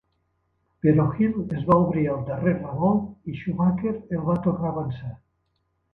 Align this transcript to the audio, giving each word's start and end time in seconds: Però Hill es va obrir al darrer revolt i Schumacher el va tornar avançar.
Però 0.85 1.03
Hill 1.19 1.35
es 1.57 1.67
va 1.67 1.77
obrir 1.83 2.07
al 2.13 2.25
darrer 2.31 2.55
revolt 2.57 3.31
i 3.33 3.37
Schumacher 3.43 3.95
el 4.19 4.27
va 4.31 4.39
tornar 4.49 4.73
avançar. 4.75 5.15